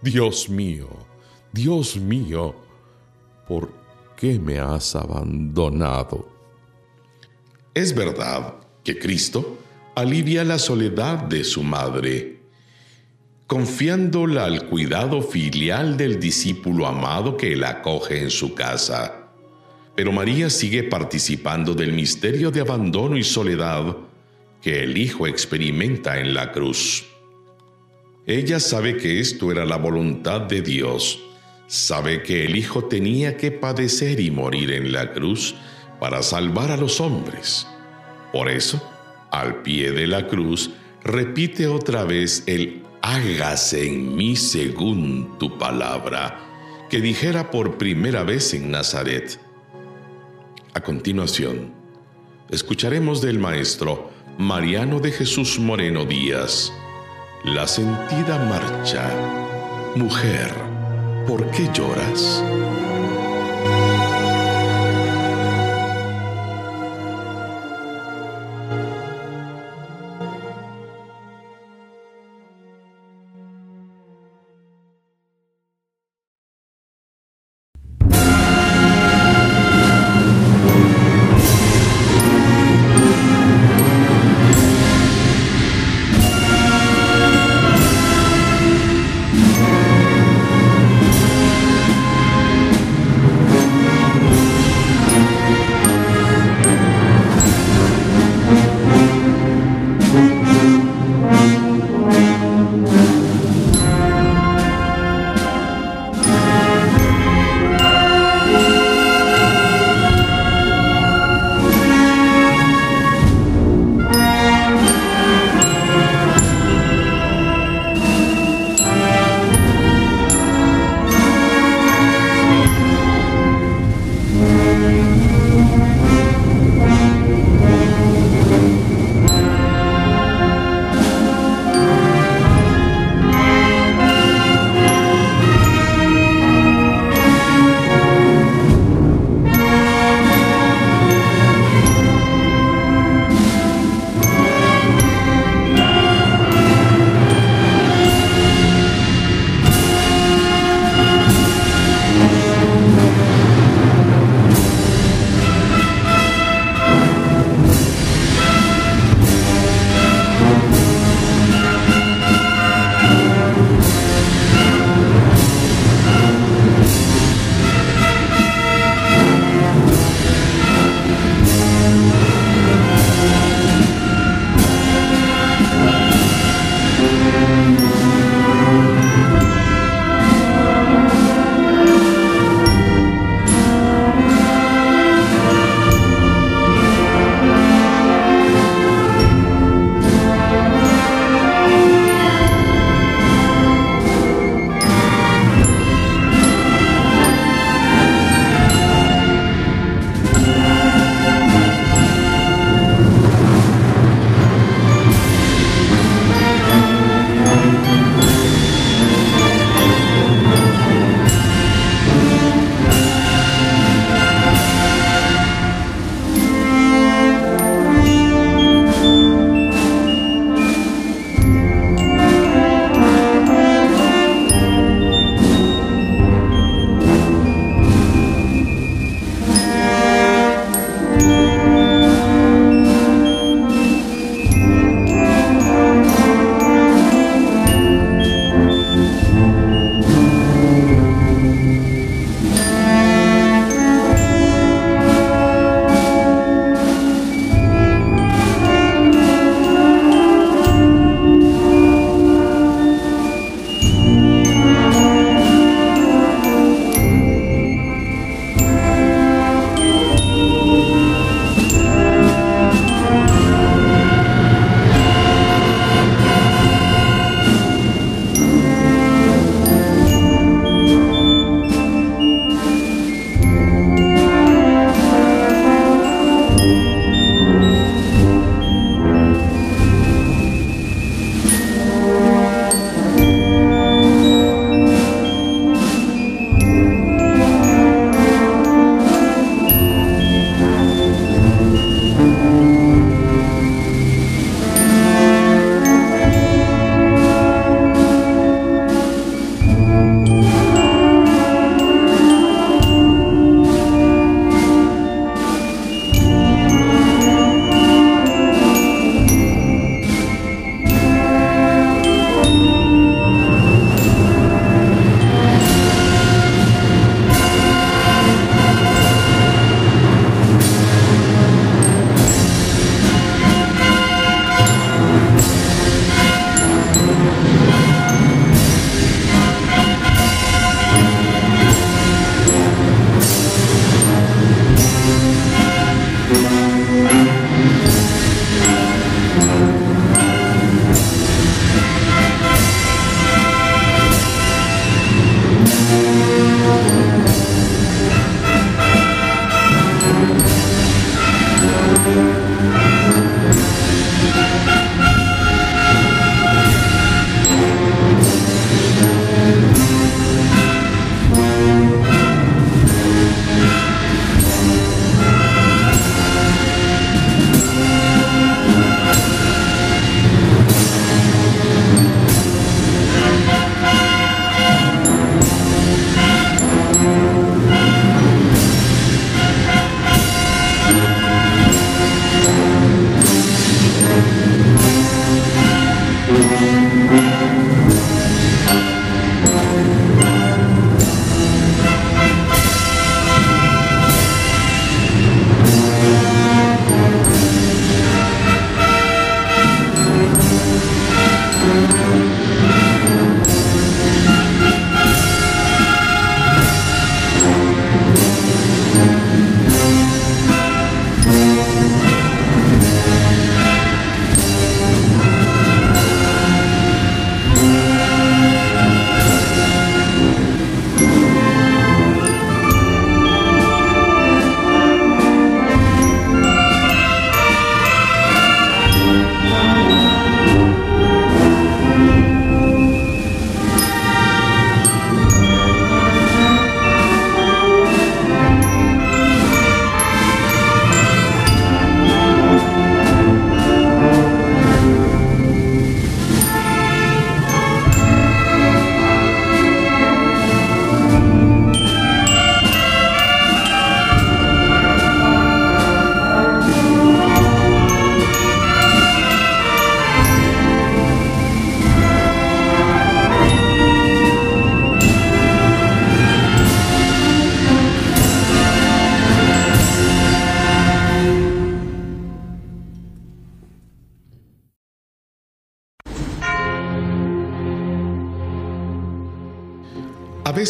Dios 0.01 0.49
mío, 0.49 0.89
Dios 1.51 1.97
mío, 1.97 2.55
¿por 3.47 3.74
qué 4.17 4.39
me 4.39 4.59
has 4.59 4.95
abandonado? 4.95 6.32
Es 7.74 7.95
verdad 7.95 8.53
que 8.84 8.99
Cristo 8.99 9.57
alivia 9.95 10.43
la 10.43 10.59
soledad 10.59 11.24
de 11.24 11.43
su 11.43 11.63
madre, 11.63 12.38
confiándola 13.47 14.45
al 14.45 14.67
cuidado 14.67 15.24
filial 15.24 15.97
del 15.97 16.19
discípulo 16.19 16.86
amado 16.86 17.36
que 17.36 17.55
la 17.55 17.69
acoge 17.69 18.21
en 18.21 18.30
su 18.30 18.53
casa. 18.53 19.32
Pero 19.95 20.11
María 20.11 20.51
sigue 20.51 20.84
participando 20.84 21.74
del 21.74 21.93
misterio 21.93 22.51
de 22.51 22.61
abandono 22.61 23.17
y 23.17 23.24
soledad 23.24 23.97
que 24.61 24.84
el 24.84 24.95
Hijo 24.95 25.26
experimenta 25.26 26.19
en 26.19 26.36
la 26.36 26.51
cruz. 26.51 27.05
Ella 28.28 28.59
sabe 28.59 28.97
que 28.97 29.19
esto 29.19 29.51
era 29.51 29.65
la 29.65 29.78
voluntad 29.78 30.41
de 30.41 30.61
Dios, 30.61 31.24
sabe 31.65 32.21
que 32.21 32.45
el 32.45 32.55
Hijo 32.55 32.84
tenía 32.86 33.36
que 33.36 33.49
padecer 33.49 34.19
y 34.19 34.30
morir 34.30 34.71
en 34.74 34.91
la 34.91 35.11
cruz 35.11 35.55
para 36.04 36.22
salvar 36.22 36.70
a 36.70 36.76
los 36.76 36.99
hombres. 36.99 37.66
Por 38.34 38.49
eso, 38.49 38.86
al 39.32 39.62
pie 39.62 39.93
de 39.93 40.06
la 40.06 40.28
cruz, 40.28 40.72
repite 41.01 41.66
otra 41.66 42.04
vez 42.04 42.43
el 42.45 42.84
hágase 43.01 43.88
en 43.88 44.14
mí 44.14 44.36
según 44.36 45.38
tu 45.39 45.58
palabra, 45.58 46.41
que 46.89 46.99
dijera 46.99 47.51
por 47.51 47.78
primera 47.78 48.24
vez 48.24 48.54
en 48.54 48.70
Nazaret. 48.70 49.39
A 50.74 50.82
continuación, 50.82 51.74
escucharemos 52.49 53.22
del 53.22 53.39
maestro 53.39 54.12
Mariano 54.38 54.99
de 54.99 55.14
Jesús 55.14 55.58
Moreno 55.58 56.04
Díaz 56.04 56.74
la 57.45 57.66
sentida 57.66 58.39
marcha. 58.49 59.10
Mujer, 59.95 60.51
¿por 61.26 61.49
qué 61.51 61.70
lloras? 61.74 62.43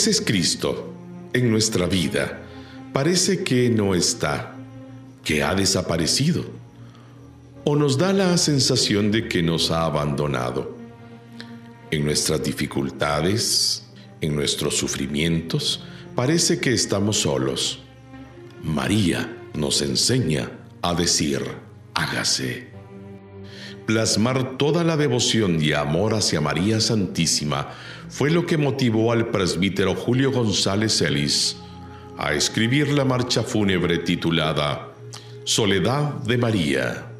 Veces 0.04 0.20
Cristo, 0.20 0.93
en 1.32 1.49
nuestra 1.49 1.86
vida, 1.86 2.41
parece 2.91 3.41
que 3.41 3.70
no 3.70 3.95
está, 3.95 4.54
que 5.24 5.41
ha 5.41 5.56
desaparecido, 5.56 6.43
o 7.64 7.78
nos 7.78 7.97
da 7.97 8.12
la 8.12 8.38
sensación 8.38 9.12
de 9.12 9.30
que 9.30 9.41
nos 9.41 9.72
ha 9.72 9.86
abandonado. 9.86 10.76
En 11.89 12.04
nuestras 12.04 12.43
dificultades, 12.43 13.86
en 14.20 14.36
nuestros 14.36 14.76
sufrimientos, 14.76 15.86
parece 16.16 16.60
que 16.60 16.74
estamos 16.74 17.22
solos. 17.22 17.80
María 18.62 19.34
nos 19.54 19.82
enseña 19.82 20.51
a 20.82 20.95
decir, 20.95 21.39
hágase. 21.93 22.68
Plasmar 23.86 24.58
toda 24.58 24.84
la 24.84 24.97
devoción 24.97 25.64
y 25.64 25.72
amor 25.72 26.14
hacia 26.14 26.41
María 26.41 26.82
Santísima 26.82 27.70
fue 28.14 28.30
lo 28.30 28.45
que 28.45 28.59
motivó 28.59 29.11
al 29.11 29.32
presbítero 29.32 29.95
Julio 29.95 30.32
González 30.32 31.01
Ellis 31.01 31.57
a 32.16 32.34
escribir 32.34 32.89
la 32.89 33.05
marcha 33.05 33.41
fúnebre 33.41 33.97
titulada 33.97 34.93
Soledad 35.45 36.22
de 36.22 36.38
María. 36.38 37.12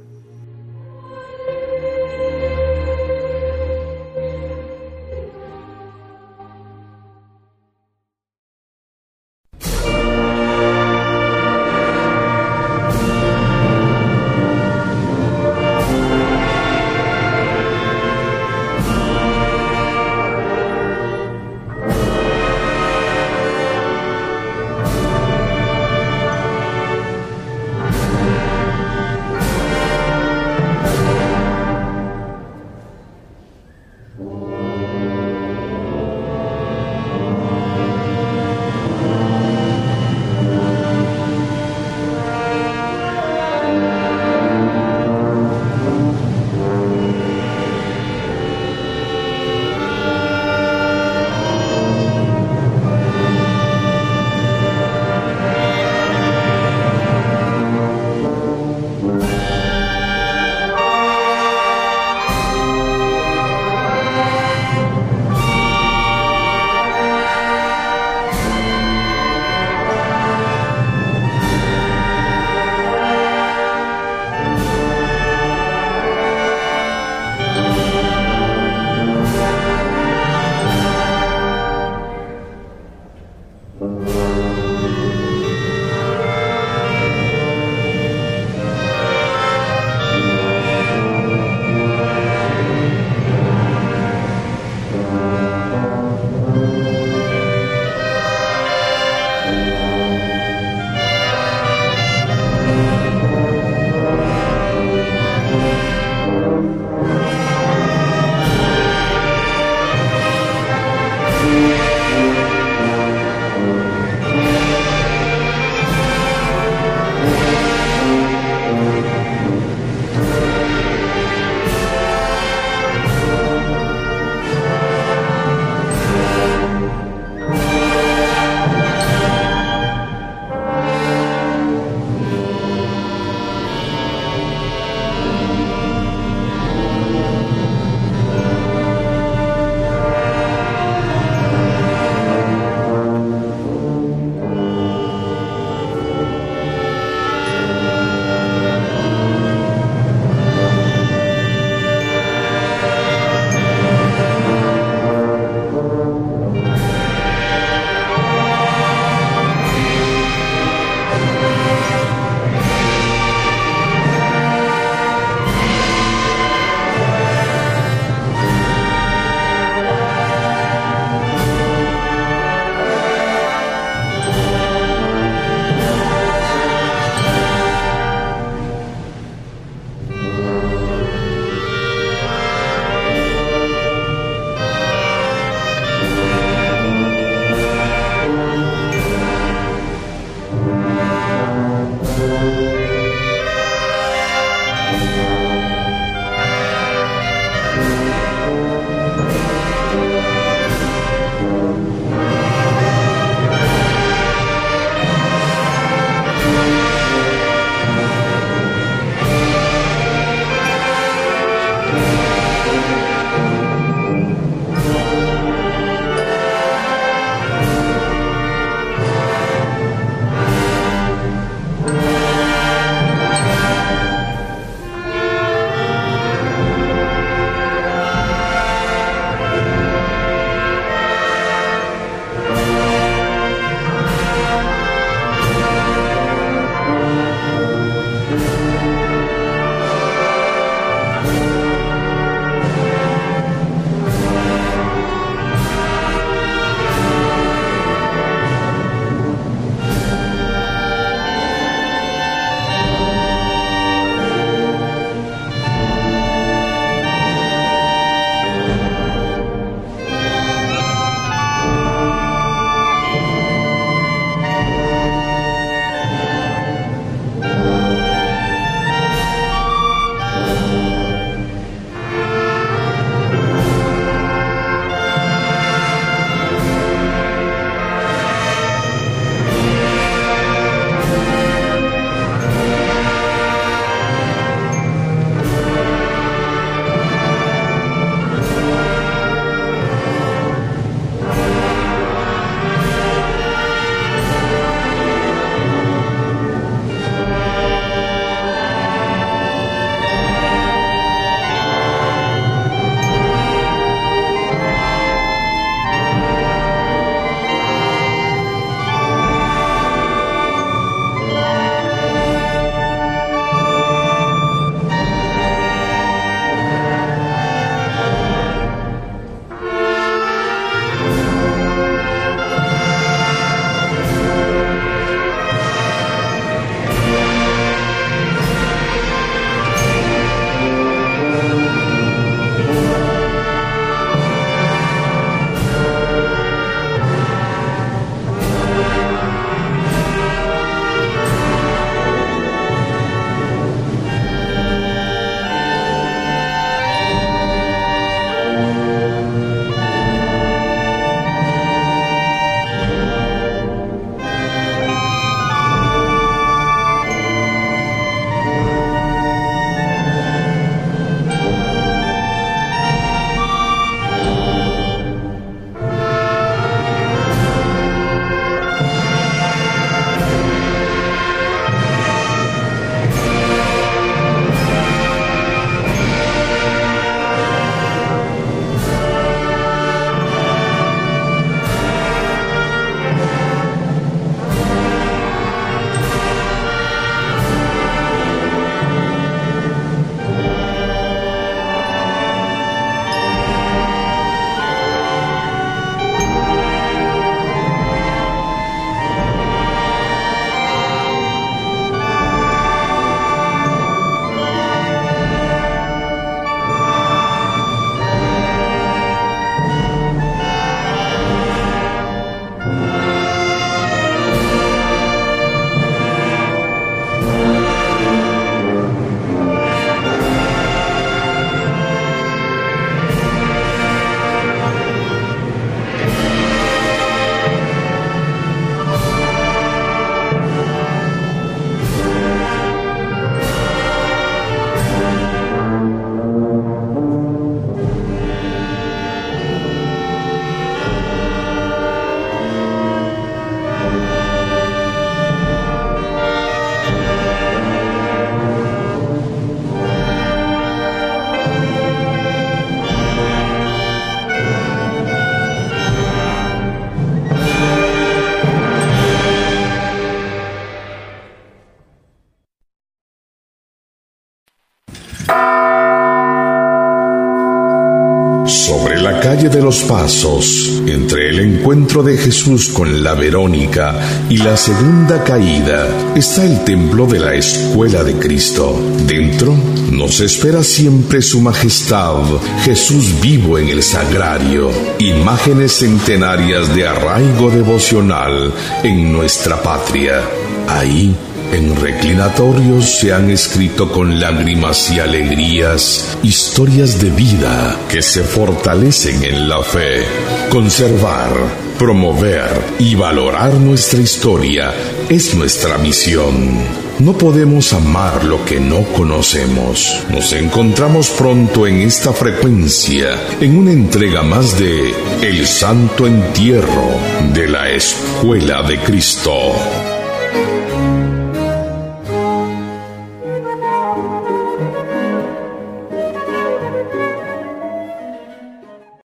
Pasos, 469.82 470.82
entre 470.86 471.30
el 471.30 471.40
encuentro 471.40 472.04
de 472.04 472.16
Jesús 472.18 472.70
con 472.70 473.04
la 473.04 473.14
Verónica 473.16 474.00
y 474.30 474.38
la 474.38 474.56
segunda 474.56 475.24
caída, 475.24 475.88
está 476.16 476.46
el 476.46 476.64
templo 476.64 477.08
de 477.08 477.20
la 477.20 477.34
Escuela 477.34 478.04
de 478.04 478.14
Cristo. 478.14 478.80
Dentro 479.08 479.56
nos 479.92 480.20
espera 480.20 480.64
siempre 480.64 481.22
su 481.22 481.42
majestad, 481.42 482.24
Jesús 482.64 483.20
vivo 483.22 483.58
en 483.58 483.70
el 483.70 483.82
sagrario, 483.82 484.70
imágenes 485.00 485.80
centenarias 485.80 486.74
de 486.76 486.88
arraigo 486.88 487.50
devocional 487.50 488.54
en 488.84 489.12
nuestra 489.12 489.62
patria. 489.62 490.22
Ahí 490.68 491.16
en 491.54 491.76
reclinatorios 491.76 493.00
se 493.00 493.14
han 493.14 493.30
escrito 493.30 493.92
con 493.92 494.20
lágrimas 494.20 494.90
y 494.92 495.00
alegrías 495.00 496.18
historias 496.24 497.00
de 497.00 497.12
vida 497.12 497.80
que 497.90 498.02
se 498.02 498.24
fortalecen 498.24 499.24
en 499.24 499.48
la 499.48 499.62
fe. 499.62 500.04
Conservar, 500.50 501.30
promover 501.78 502.50
y 502.80 502.96
valorar 502.96 503.54
nuestra 503.54 504.02
historia 504.02 504.74
es 505.10 505.36
nuestra 505.36 505.78
misión. 505.78 506.58
No 507.00 507.14
podemos 507.14 507.72
amar 507.74 508.24
lo 508.24 508.44
que 508.46 508.60
no 508.60 508.84
conocemos. 508.94 510.04
Nos 510.10 510.34
encontramos 510.34 511.10
pronto 511.12 511.68
en 511.68 511.82
esta 511.82 512.14
frecuencia, 512.14 513.10
en 513.40 513.58
una 513.58 513.72
entrega 513.72 514.24
más 514.24 514.58
de 514.58 514.94
El 515.22 515.46
Santo 515.46 516.08
Entierro 516.08 516.90
de 517.32 517.48
la 517.48 517.70
Escuela 517.70 518.64
de 518.64 518.80
Cristo. 518.80 519.52